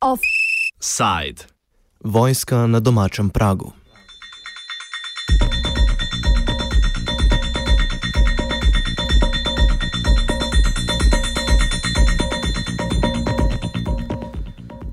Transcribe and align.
Offside. 0.00 1.44
Vojska 2.04 2.66
na 2.66 2.80
domačem 2.80 3.30
pragu. 3.30 3.72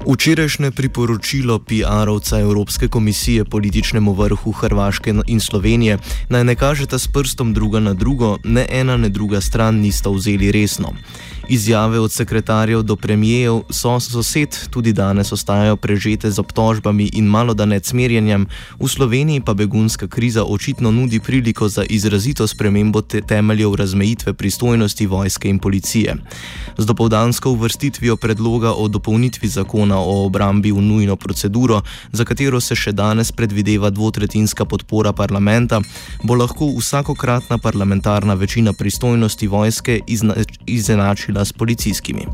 Včerajšnje 0.08 0.72
priporočilo 0.72 1.60
PR-ovca 1.60 2.40
Evropske 2.40 2.88
komisije 2.88 3.46
političnemu 3.46 4.14
vrhu 4.14 4.52
Hrvaške 4.52 5.14
in 5.28 5.40
Slovenije 5.40 5.98
naj 6.30 6.44
ne 6.44 6.56
kažeta 6.56 7.00
s 7.00 7.08
prstom 7.08 7.54
druga 7.54 7.80
na 7.80 7.94
drugo, 7.94 8.38
ne 8.44 8.66
ena 8.70 8.98
ne 8.98 9.10
druga 9.10 9.42
stran 9.42 9.76
nista 9.76 10.10
vzeli 10.10 10.52
resno. 10.52 10.94
Izjave 11.50 12.00
od 12.00 12.12
sekretarjev 12.12 12.82
do 12.82 12.96
premijev 12.96 13.62
so 13.70 14.00
sosed 14.00 14.58
tudi 14.70 14.94
danes 14.94 15.32
ostajajo 15.32 15.76
prežete 15.76 16.32
z 16.32 16.40
obtožbami 16.40 17.10
in 17.14 17.26
malo 17.26 17.54
da 17.54 17.66
ne 17.66 17.80
cmerjenjem, 17.80 18.48
v 18.80 18.88
Sloveniji 18.88 19.42
pa 19.42 19.54
begunska 19.54 20.08
kriza 20.08 20.44
očitno 20.44 20.92
nudi 20.92 21.20
priliko 21.20 21.70
za 21.70 21.84
izrazito 21.84 22.48
spremembo 22.48 23.02
te 23.02 23.22
temeljev 23.22 23.76
razmejitve 23.76 24.34
pristojnosti 24.34 25.08
vojske 25.08 25.50
in 25.50 25.60
policije. 25.60 26.16
Z 26.78 26.86
dopoldansko 26.86 27.52
uvrstitvijo 27.52 28.18
predloga 28.18 28.74
o 28.74 28.88
dopolnitvi 28.88 29.48
zakona 29.48 30.00
o 30.00 30.26
obrambi 30.26 30.72
v 30.72 30.82
nujno 30.82 31.16
proceduro, 31.16 31.82
za 32.12 32.26
katero 32.26 32.60
se 32.60 32.76
še 32.76 32.92
danes 32.92 33.32
predvideva 33.32 33.90
dvotretinska 33.90 34.66
podpora 34.66 35.14
parlamenta, 35.14 35.82
bo 36.24 36.36
lahko 36.36 36.68
vsakokratna 36.78 37.58
parlamentarna 37.58 38.34
večina 38.34 38.74
pristojnosti 38.74 39.48
vojske 39.48 40.00
izenačila 40.66 41.37
s 41.46 41.54
policijskimi. 41.54 42.28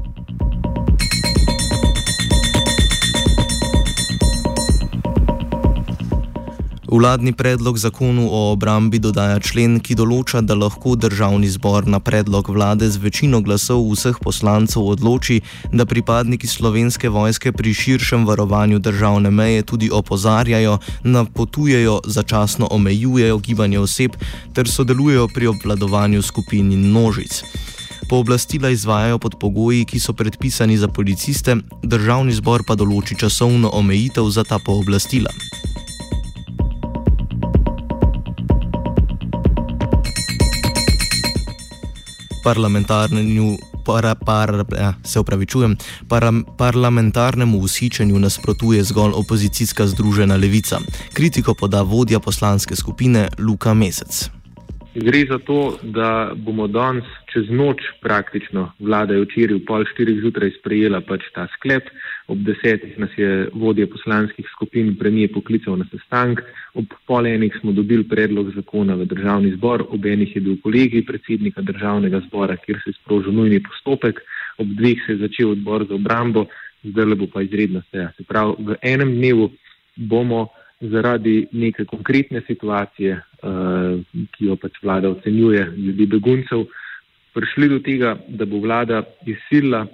Vladni 6.93 7.33
predlog 7.33 7.77
zakonu 7.77 8.29
o 8.31 8.51
obrambi 8.51 8.99
dodaja 8.99 9.39
člen, 9.41 9.79
ki 9.81 9.95
določa, 9.97 10.43
da 10.45 10.53
lahko 10.53 10.93
državni 10.93 11.49
zbor 11.49 11.87
na 11.89 11.97
predlog 11.97 12.51
vlade 12.53 12.85
z 12.85 13.01
večino 13.01 13.39
glasov 13.41 13.81
vseh 13.89 14.19
poslancev 14.21 14.85
odloči, 14.93 15.39
da 15.73 15.89
pripadniki 15.89 16.45
slovenske 16.45 17.09
vojske 17.09 17.49
pri 17.49 17.73
širšem 17.73 18.29
varovanju 18.29 18.77
državne 18.77 19.33
meje 19.33 19.65
tudi 19.73 19.89
opozarjajo, 19.89 20.77
napotujejo, 21.01 22.01
začasno 22.05 22.69
omejujejo 22.69 23.41
gibanje 23.41 23.81
oseb 23.81 24.13
ter 24.53 24.69
sodelujejo 24.69 25.31
pri 25.33 25.49
obvladovanju 25.49 26.21
skupin 26.21 26.69
in 26.77 26.91
množic. 26.93 27.41
Pooblastila 28.09 28.69
izvajajo 28.69 29.19
pod 29.19 29.35
pogoji, 29.39 29.85
ki 29.85 29.99
so 29.99 30.13
predpisani 30.13 30.77
za 30.77 30.87
policiste, 30.87 31.55
državni 31.83 32.33
zbor 32.33 32.63
pa 32.67 32.75
določi 32.75 33.15
časovno 33.19 33.69
omejitev 33.73 34.29
za 34.29 34.43
ta 34.43 34.59
pooblastila. 34.59 35.31
parlamentarnemu, 42.43 43.57
para, 43.85 44.15
para, 44.15 44.65
ja, 44.77 44.93
se 45.03 45.19
upravičujem, 45.19 45.77
para, 46.09 46.31
parlamentarnemu 46.57 47.57
usičenju 47.57 48.19
nasprotuje 48.19 48.83
zgolj 48.83 49.11
opozicijska 49.15 49.87
združena 49.87 50.35
levica. 50.35 50.79
Kritiko 51.13 51.53
poda 51.53 51.81
vodja 51.81 52.19
poslanske 52.19 52.75
skupine 52.75 53.27
Luka 53.39 53.73
Mesec. 53.73 54.29
Gre 54.95 55.25
za 55.29 55.39
to, 55.47 55.77
da 55.83 56.31
bomo 56.35 56.67
danes 56.67 57.03
čez 57.33 57.49
noč 57.49 57.81
praktično, 58.01 58.71
vlada 58.79 59.17
je 59.17 59.25
včeraj 59.25 59.57
v 59.57 59.65
pol 59.65 59.85
štirih 59.89 60.21
zjutraj 60.21 60.53
sprejela 60.59 61.01
pač 61.01 61.25
ta 61.33 61.47
sklep, 61.57 61.89
ob 62.29 62.39
desetih 62.45 62.93
nas 63.01 63.11
je 63.17 63.49
vodja 63.57 63.87
poslanskih 63.89 64.45
skupin 64.53 64.93
premije 64.99 65.31
poklical 65.33 65.77
na 65.79 65.87
sestank, 65.91 66.43
ob 66.77 66.93
pol 67.09 67.27
enih 67.27 67.55
smo 67.59 67.73
dobili 67.73 68.05
predlog 68.07 68.53
zakona 68.55 68.95
v 68.99 69.09
državni 69.09 69.55
zbor, 69.57 69.87
ob 69.89 70.05
enih 70.05 70.35
je 70.35 70.41
bil 70.45 70.59
kolegi 70.63 71.01
predsednika 71.05 71.65
državnega 71.65 72.21
zbora, 72.29 72.57
kjer 72.61 72.81
se 72.83 72.93
je 72.93 72.99
sprožil 73.01 73.33
nujni 73.33 73.63
postopek, 73.65 74.21
ob 74.61 74.69
dveh 74.77 75.01
se 75.05 75.17
je 75.17 75.23
začel 75.25 75.57
odbor 75.57 75.87
za 75.89 75.97
obrambo, 75.97 76.45
zdaj 76.83 77.05
le 77.05 77.15
bo 77.15 77.27
pa 77.27 77.41
izredna 77.41 77.81
seja. 77.89 78.11
Se 78.17 78.23
pravi, 78.27 78.55
v 78.59 78.77
enem 78.81 79.17
dnevu 79.17 79.49
bomo 79.95 80.47
zaradi 80.83 81.47
neke 81.51 81.85
konkretne 81.85 82.41
situacije, 82.47 83.17
uh, 83.17 83.99
ki 84.35 84.49
jo 84.51 84.57
pač 84.59 84.77
vlada 84.83 85.13
ocenjuje, 85.15 85.65
ljudi 85.77 86.07
beguncev, 86.11 86.65
prišli 87.33 87.69
do 87.69 87.79
tega, 87.79 88.17
da 88.27 88.45
bo 88.45 88.59
vlada 88.59 89.03
izsilila 89.25 89.85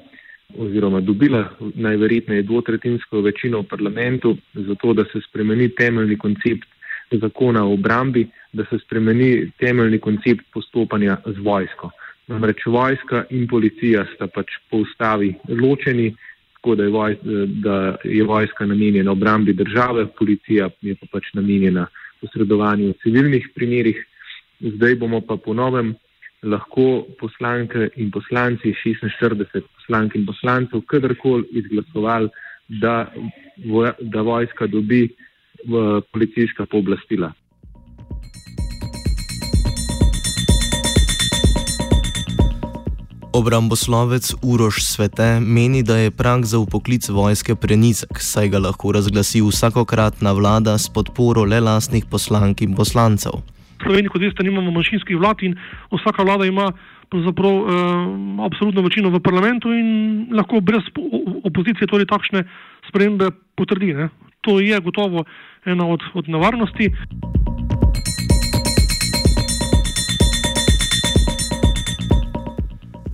oziroma 0.58 1.00
dobila 1.02 1.44
najverjetneje 1.60 2.44
dvotretinsko 2.44 3.22
večino 3.22 3.62
v 3.62 3.68
parlamentu, 3.70 4.38
zato 4.54 4.94
da 4.94 5.06
se 5.12 5.22
spremeni 5.30 5.70
temeljni 5.70 6.18
koncept 6.18 6.68
zakona 7.12 7.66
o 7.66 7.74
obrambi, 7.74 8.28
da 8.54 8.66
se 8.70 8.80
spremeni 8.86 9.52
temeljni 9.58 10.00
koncept 10.00 10.46
postopanja 10.54 11.18
z 11.26 11.38
vojsko. 11.40 11.92
Namreč 12.28 12.66
vojska 12.66 13.24
in 13.30 13.48
policija 13.48 14.06
sta 14.16 14.28
pač 14.28 14.58
po 14.70 14.78
ustavi 14.78 15.34
ločeni 15.50 16.14
tako 16.60 16.76
da 16.76 16.84
je, 16.84 16.90
voj, 16.90 17.18
da 17.48 17.96
je 18.04 18.24
vojska 18.24 18.66
namenjena 18.66 19.12
obrambi 19.12 19.54
države, 19.54 20.08
policija 20.20 20.70
je 20.82 20.96
pa 20.96 21.08
pač 21.12 21.24
namenjena 21.34 21.88
posredovanju 22.22 22.90
v 22.90 22.94
civilnih 23.04 23.48
primerih. 23.56 24.06
Zdaj 24.60 24.96
bomo 24.96 25.22
pa 25.22 25.38
ponovem 25.38 25.96
lahko 26.44 27.06
poslanke 27.20 27.90
in 27.96 28.12
poslanci, 28.12 28.74
46 28.86 29.62
poslank 29.76 30.16
in 30.16 30.26
poslancev, 30.26 30.82
kadarkoli 30.88 31.48
izglasovali, 31.52 32.30
da, 32.82 33.12
da 34.00 34.22
vojska 34.22 34.68
dobi 34.68 35.10
policijska 36.12 36.66
pooblastila. 36.66 37.34
Obramboslovec 43.34 44.34
Uroš 44.44 44.84
Svete 44.84 45.40
meni, 45.40 45.84
da 45.84 45.98
je 45.98 46.12
prag 46.12 46.46
za 46.46 46.60
upoklic 46.60 47.10
vojske 47.10 47.56
prenizek, 47.56 48.20
saj 48.20 48.50
ga 48.50 48.60
lahko 48.60 48.92
razglasi 48.92 49.42
vsakokratna 49.42 50.32
vlada 50.32 50.78
s 50.78 50.90
podporo 50.90 51.46
le 51.46 51.60
lastnih 51.60 52.06
poslank 52.06 52.62
in 52.62 52.76
poslancev. 52.76 53.32
Sloveniji, 53.84 54.12
kot 54.14 54.22
veste, 54.22 54.44
nimamo 54.44 54.72
manjšinskih 54.72 55.18
vlad 55.18 55.44
in 55.44 55.56
vsaka 55.94 56.24
vlada 56.24 56.46
ima 56.46 56.72
pravzaprav 57.10 57.52
eh, 57.52 57.66
absolutno 58.46 58.82
večino 58.82 59.10
v 59.10 59.20
parlamentu 59.20 59.74
in 59.74 60.28
lahko 60.32 60.62
brez 60.62 60.86
opozicije 61.44 61.88
torej 61.88 62.06
takšne 62.06 62.44
spremembe 62.90 63.32
potrdi. 63.58 63.94
Ne? 63.94 64.10
To 64.42 64.60
je 64.60 64.80
gotovo 64.80 65.26
ena 65.66 65.88
od, 65.88 66.02
od 66.14 66.30
nevarnosti. 66.30 66.92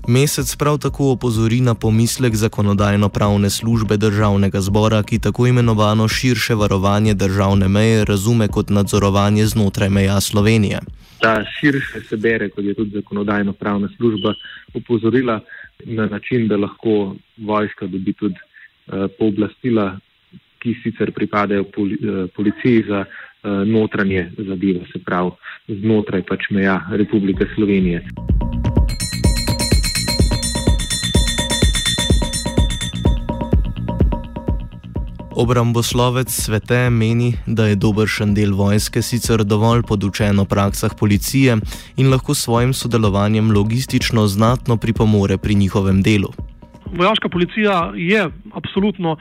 Mesec 0.08 0.56
prav 0.56 0.78
tako 0.78 1.12
opozori 1.12 1.62
na 1.62 1.76
pomislek 1.76 2.36
zakonodajno-pravne 2.36 3.50
službe 3.50 3.98
državnega 3.98 4.62
zbora, 4.62 5.04
ki 5.04 5.20
tako 5.20 5.48
imenovano 5.48 6.08
širše 6.08 6.56
varovanje 6.56 7.14
državne 7.14 7.68
meje 7.68 8.06
razume 8.06 8.48
kot 8.48 8.70
nadzorovanje 8.70 9.46
znotraj 9.46 9.90
meja 9.90 10.22
Slovenije. 10.22 10.80
Ta 11.20 11.44
širše 11.60 12.02
se 12.10 12.18
bere, 12.18 12.50
kot 12.50 12.66
je 12.66 12.74
tudi 12.74 12.92
zakonodajno-pravna 12.92 13.90
služba 13.98 14.34
opozorila, 14.74 15.40
na 15.86 16.06
način, 16.06 16.48
da 16.48 16.58
lahko 16.58 17.16
vojska 17.38 17.88
dobi 17.88 18.14
tudi 18.14 18.36
uh, 18.36 18.94
pooblastila, 19.20 19.98
ki 20.60 20.76
sicer 20.84 21.12
pripadajo 21.12 21.64
poli, 21.64 21.98
uh, 21.98 22.30
policiji 22.36 22.84
za 22.88 23.06
uh, 23.06 23.68
notranje 23.68 24.32
zadeve, 24.38 24.86
se 24.94 25.00
pravi 25.06 25.32
znotraj 25.68 26.22
pač 26.22 26.50
meja 26.50 26.82
Republike 26.91 27.46
Slovenije. 27.56 28.06
Obramboslovec 35.35 36.32
svete 36.32 36.90
meni, 36.90 37.34
da 37.47 37.67
je 37.67 37.76
dobršen 37.76 38.32
del 38.34 38.53
vojske 38.55 39.02
sicer 39.03 39.43
dovolj 39.43 39.82
podučen 39.84 40.40
o 40.40 40.46
praksah 40.47 40.96
policije 40.99 41.58
in 41.99 42.09
lahko 42.09 42.34
s 42.34 42.47
svojim 42.47 42.73
sodelovanjem 42.73 43.52
logistično 43.52 44.28
znatno 44.28 44.78
pripomore 44.78 45.37
pri 45.37 45.55
njihovem 45.55 46.02
delu. 46.02 46.32
Vojaška 46.96 47.29
policija 47.29 47.91
je 47.96 48.29
absolutno 48.53 49.11
uh, 49.11 49.20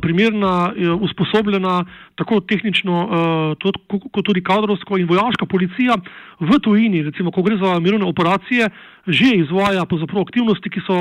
primerna, 0.00 0.72
usposobljena 1.00 1.84
tako 2.14 2.40
tehnično, 2.40 2.96
uh, 3.04 4.08
kot 4.12 4.24
tudi 4.24 4.40
kadrovsko 4.42 4.98
in 4.98 5.08
vojaška 5.08 5.46
policija 5.46 5.96
v 6.40 6.58
tujini, 6.64 7.02
recimo, 7.02 7.30
ko 7.30 7.42
gre 7.42 7.60
za 7.60 7.78
mirovne 7.80 8.08
operacije, 8.08 8.70
že 9.06 9.36
izvaja 9.44 9.84
aktivnosti, 10.26 10.70
ki 10.70 10.80
so 10.88 10.98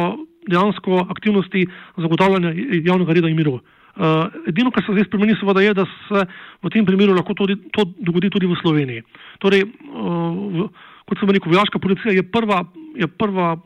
dejansko 0.51 1.05
aktivnosti 1.09 1.67
zagotavljanja 1.97 2.53
javnega 2.83 3.13
reda 3.13 3.29
in 3.29 3.37
miru. 3.37 3.59
Uh, 3.99 4.31
edino, 4.47 4.71
kar 4.71 4.83
se 4.85 4.93
zdaj 4.95 5.09
spremeni, 5.09 5.33
seveda 5.35 5.59
je, 5.59 5.73
da 5.75 5.83
se 6.07 6.21
v 6.63 6.69
tem 6.71 6.85
primeru 6.87 7.17
lahko 7.17 7.33
tudi, 7.35 7.57
to 7.75 7.83
dogodi 7.99 8.29
tudi 8.31 8.47
v 8.47 8.55
Sloveniji. 8.61 9.03
Torej, 9.43 9.65
uh, 9.67 10.69
kot 11.03 11.19
sem 11.19 11.31
rekel, 11.35 11.51
vojaška 11.51 11.81
policija 11.83 12.13
je 12.15 12.23
prva, 12.23 12.61
je 12.95 13.09
prva, 13.11 13.57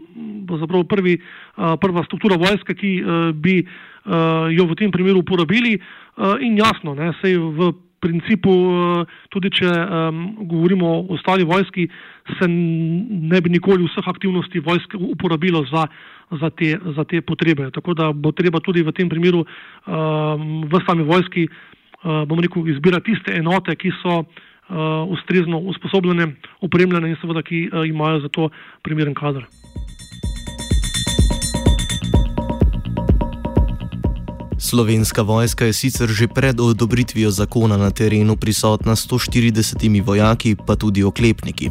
prvi, 0.90 1.20
uh, 1.22 1.76
prva 1.78 2.06
struktura 2.08 2.40
vojske, 2.42 2.74
ki 2.74 2.96
uh, 2.98 3.30
bi 3.30 3.60
uh, 3.62 4.50
jo 4.50 4.66
v 4.72 4.80
tem 4.82 4.90
primeru 4.96 5.22
uporabili 5.22 5.78
uh, 5.78 6.42
in 6.42 6.58
jasno, 6.58 6.98
ne, 6.98 7.12
sej 7.22 7.38
v 7.38 7.70
principu, 8.04 8.52
uh, 8.52 9.14
tudi 9.32 9.52
če 9.56 9.72
um, 9.72 10.24
govorimo 10.52 10.90
o 10.92 11.06
ostali 11.16 11.48
vojski, 11.48 11.88
se 12.38 12.48
ne 12.48 13.40
bi 13.42 13.56
nikoli 13.56 13.88
vseh 13.88 14.08
aktivnosti 14.12 14.60
vojske 14.60 15.00
uporabilo 15.16 15.64
za 15.72 15.88
za 16.40 16.50
te, 16.50 16.78
za 16.96 17.04
te 17.04 17.22
potrebe. 17.22 17.70
Tako 17.72 17.94
da 17.94 18.12
bo 18.12 18.32
treba 18.32 18.60
tudi 18.60 18.82
v 18.82 18.92
tem 18.92 19.10
primeru 19.10 19.44
um, 19.44 20.64
v 20.66 20.82
sami 20.88 21.04
vojski, 21.04 21.48
uh, 21.48 22.24
bomo 22.28 22.42
rekel, 22.42 22.68
izbirati 22.68 23.14
tiste 23.14 23.38
enote, 23.38 23.76
ki 23.76 23.94
so 24.02 24.24
uh, 24.24 25.06
ustrezno 25.14 25.60
usposobljene, 25.60 26.34
opremljene 26.62 27.14
in 27.14 27.20
seveda, 27.22 27.46
ki 27.46 27.68
uh, 27.70 27.88
imajo 27.88 28.26
za 28.26 28.34
to 28.34 28.50
primeren 28.82 29.14
kader. 29.14 29.46
Slovenska 34.63 35.21
vojska 35.21 35.65
je 35.68 35.74
sicer 35.75 36.07
že 36.07 36.31
pred 36.31 36.56
odobritvijo 36.56 37.31
zakona 37.31 37.75
na 37.77 37.92
terenu 37.92 38.39
prisotna 38.39 38.95
140 38.95 39.75
vojaki, 40.01 40.56
pa 40.56 40.80
tudi 40.80 41.04
oklepniki. 41.04 41.69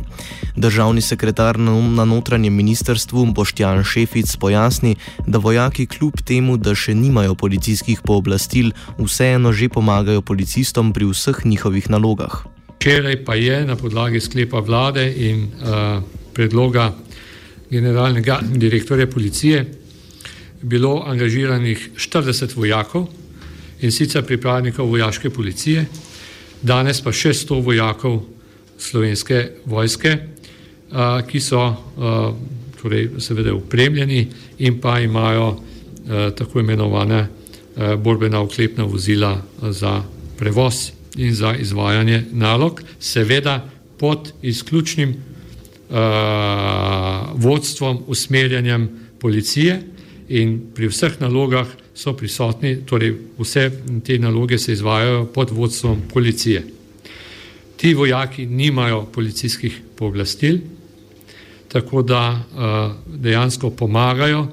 Državni 0.57 1.01
sekretar 1.01 1.59
na 1.59 2.05
notranjem 2.05 2.53
ministrstvu 2.53 3.33
Boštjan 3.33 3.85
Šefic 3.85 4.37
pojasni, 4.37 4.97
da 5.27 5.39
vojaki 5.39 5.87
kljub 5.87 6.21
temu, 6.21 6.57
da 6.61 6.77
še 6.77 6.93
nimajo 6.95 7.35
policijskih 7.35 8.05
pooblastil, 8.05 8.77
vseeno 9.01 9.53
že 9.57 9.73
pomagajo 9.73 10.21
policistom 10.21 10.93
pri 10.93 11.09
vseh 11.09 11.47
njihovih 11.49 11.89
nalogah. 11.91 12.45
Včeraj 12.77 13.25
pa 13.25 13.35
je 13.41 13.65
na 13.65 13.77
podlagi 13.77 14.21
sklepa 14.21 14.61
vlade 14.61 15.09
in 15.09 15.49
uh, 15.49 16.05
predloga 16.37 16.93
generalnega 17.71 18.41
direktorja 18.45 19.07
policije 19.09 19.82
bilo 20.63 21.03
angažiranih 21.07 21.91
40 21.97 22.57
vojakov 22.57 23.09
in 23.81 23.93
sicer 23.93 24.25
pripravnikov 24.27 24.89
vojaške 24.89 25.31
policije, 25.31 25.87
danes 26.63 27.01
pa 27.03 27.13
še 27.13 27.35
100 27.35 27.59
vojakov 27.65 28.23
slovenske 28.79 29.43
vojske, 29.67 30.17
ki 31.27 31.41
so 31.41 31.63
torej 32.83 33.09
seveda 33.23 33.55
upremljeni 33.55 34.27
in 34.59 34.81
pa 34.81 35.01
imajo 35.01 35.57
tako 36.39 36.61
imenovane 36.61 37.27
borbena 37.99 38.41
oklepna 38.43 38.85
vozila 38.85 39.37
za 39.71 40.03
prevoz 40.39 40.91
in 41.17 41.35
za 41.35 41.55
izvajanje 41.57 42.25
nalog, 42.33 42.83
seveda 43.01 43.61
pod 43.99 44.33
izključnim 44.43 45.15
vodstvom, 47.35 48.03
usmerjanjem 48.07 48.89
policije, 49.19 49.83
in 50.33 50.59
pri 50.75 50.89
vseh 50.89 51.19
nalogah 51.21 51.69
so 51.95 52.15
prisotni, 52.17 52.79
torej 52.89 53.13
vse 53.39 53.69
te 54.05 54.19
naloge 54.19 54.59
se 54.59 54.73
izvajajo 54.73 55.27
pod 55.35 55.51
vodstvom 55.51 56.07
policije. 56.13 56.65
Ti 57.77 57.95
vojaki 57.95 58.47
nimajo 58.47 59.05
policijskih 59.13 59.81
pooblastil, 59.97 60.59
tako 61.69 62.03
da 62.03 62.23
uh, 62.33 63.17
dejansko 63.21 63.71
pomagajo 63.71 64.47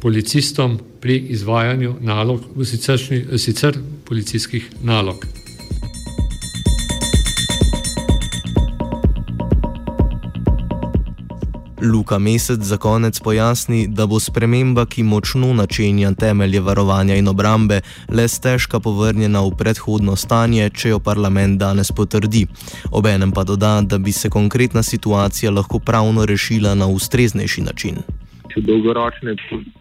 policistom 0.00 0.78
pri 1.00 1.16
izvajanju 1.34 1.94
nalog, 2.00 2.40
sicer, 2.64 3.00
sicer 3.38 3.78
policijskih 4.04 4.70
nalog. 4.82 5.41
Luka 11.82 12.18
Mesec 12.18 12.60
za 12.60 12.76
konec 12.76 13.20
pojasni, 13.20 13.86
da 13.88 14.06
bo 14.06 14.20
sprememba, 14.20 14.86
ki 14.86 15.02
močno 15.02 15.52
načenja 15.54 16.12
temelje 16.14 16.60
varovanja 16.60 17.16
in 17.16 17.28
obrambe, 17.28 17.80
le 18.08 18.28
stežka 18.28 18.80
povrnjena 18.80 19.42
v 19.42 19.50
predhodno 19.58 20.16
stanje, 20.16 20.70
če 20.70 20.94
jo 20.94 20.98
parlament 20.98 21.58
danes 21.58 21.90
potrdi. 21.92 22.46
Obenem 22.92 23.32
pa 23.32 23.44
doda, 23.44 23.80
da 23.82 23.98
bi 23.98 24.12
se 24.12 24.30
konkretna 24.30 24.82
situacija 24.82 25.50
lahko 25.50 25.78
pravno 25.78 26.26
rešila 26.26 26.74
na 26.74 26.86
ustreznejši 26.86 27.62
način. 27.62 28.02
Dolgoročne 28.56 29.34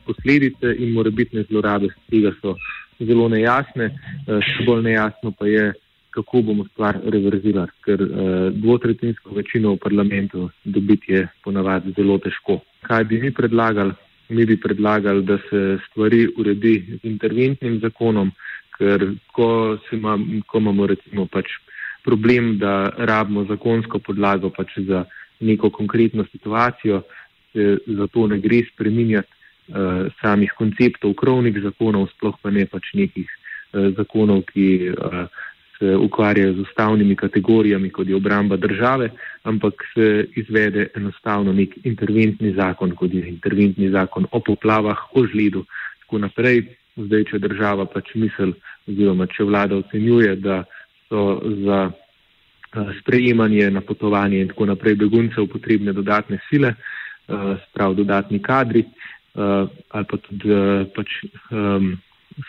posledice 0.05 0.75
in 0.79 0.93
morebitne 0.93 1.43
zlorabe 1.49 1.91
tega 2.09 2.31
so 2.41 2.55
zelo 2.99 3.29
nejasne, 3.29 3.85
eh, 3.85 4.39
še 4.41 4.65
bolj 4.65 4.83
nejasno 4.89 5.31
pa 5.37 5.45
je, 5.45 5.73
kako 6.11 6.41
bomo 6.41 6.65
stvar 6.71 6.99
reverzirali, 7.03 7.71
ker 7.85 8.01
uh, 8.01 8.11
dvotretinsko 8.53 9.35
večino 9.35 9.73
v 9.73 9.81
parlamentu 9.83 10.49
dobiti 10.63 11.13
je 11.13 11.27
ponavadi 11.43 11.93
zelo 11.97 12.17
težko. 12.17 12.59
Kaj 12.87 13.03
bi 13.03 13.21
mi 13.21 13.31
predlagali? 13.31 13.93
Mi 14.29 14.45
bi 14.45 14.55
predlagali, 14.59 15.23
da 15.27 15.37
se 15.49 15.77
stvari 15.89 16.27
uredi 16.37 16.75
z 16.87 16.99
interventnim 17.07 17.79
zakonom, 17.79 18.31
ker 18.77 19.03
ko, 19.35 19.77
ima, 19.91 20.17
ko 20.47 20.61
imamo 20.63 20.87
recimo 20.87 21.25
pač 21.25 21.51
problem, 22.03 22.57
da 22.57 22.91
rabimo 22.97 23.43
zakonsko 23.45 23.99
podlago 23.99 24.49
pač 24.49 24.77
za 24.87 25.03
neko 25.39 25.69
konkretno 25.69 26.25
situacijo, 26.31 27.01
se 27.53 27.77
zato 27.87 28.27
ne 28.27 28.39
gre 28.39 28.63
spreminjati 28.73 29.27
uh, 29.27 30.07
samih 30.21 30.53
konceptov 30.57 31.13
krovnih 31.19 31.59
zakonov, 31.63 32.07
sploh 32.15 32.37
pa 32.41 32.51
ne 32.51 32.65
pač 32.65 32.93
nekih 32.93 33.27
uh, 33.27 33.91
zakonov, 33.97 34.45
ki 34.53 34.67
uh, 34.95 35.25
se 35.81 35.95
ukvarjajo 35.95 36.53
z 36.53 36.59
ustavnimi 36.59 37.15
kategorijami, 37.15 37.89
kot 37.89 38.07
je 38.07 38.15
obramba 38.15 38.57
države, 38.57 39.09
ampak 39.43 39.73
se 39.93 40.27
izvede 40.35 40.87
enostavno 40.95 41.53
nek 41.53 41.73
interventni 41.83 42.53
zakon, 42.53 42.93
kot 42.95 43.13
je 43.13 43.27
interventni 43.27 43.89
zakon 43.89 44.27
o 44.31 44.39
poplavah, 44.39 44.97
o 45.13 45.25
žledu, 45.25 45.65
tako 46.03 46.21
naprej. 46.27 46.61
Zdaj, 46.95 47.23
če 47.31 47.39
država 47.39 47.85
pač 47.89 48.13
misel, 48.19 48.51
oziroma 48.87 49.25
če 49.31 49.47
vlada 49.47 49.79
ocenjuje, 49.79 50.35
da 50.43 50.63
so 51.09 51.39
za 51.65 51.79
eh, 51.87 52.91
sprejemanje, 52.99 53.71
napotovanje 53.71 54.41
in 54.41 54.51
tako 54.51 54.67
naprej 54.73 54.99
beguncev 54.99 55.47
potrebne 55.49 55.95
dodatne 55.97 56.41
sile, 56.49 56.75
eh, 56.75 57.55
sprav 57.69 57.95
dodatni 57.95 58.41
kadri 58.43 58.83
eh, 58.83 59.65
ali 59.89 60.05
pa 60.11 60.17
tudi 60.27 60.51
pač, 60.95 61.15
um, 61.49 61.95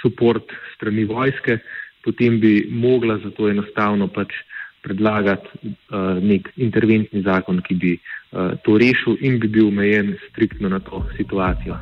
support 0.03 0.53
strani 0.75 1.05
vojske, 1.05 1.59
potem 2.05 2.41
bi 2.41 2.69
mogla 2.71 3.19
zato 3.25 3.49
enostavno 3.49 4.09
pač 4.09 4.35
predlagati 4.83 5.49
uh, 5.63 6.19
nek 6.19 6.51
interventni 6.57 7.23
zakon, 7.23 7.63
ki 7.63 7.75
bi 7.75 7.93
uh, 7.95 8.59
to 8.67 8.79
rešil 8.79 9.17
in 9.23 9.39
bi 9.39 9.49
bil 9.49 9.71
omejen 9.71 10.17
striktno 10.29 10.69
na 10.69 10.83
to 10.83 11.05
situacijo. 11.17 11.79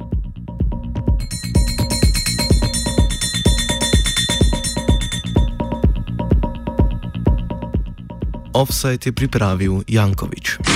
Offside 8.52 9.06
je 9.06 9.12
pripravil 9.12 9.80
Jankovič. 9.88 10.69